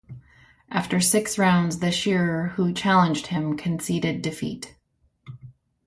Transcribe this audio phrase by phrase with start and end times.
[0.71, 4.75] After six rounds the shearer who challenged him conceded defeat.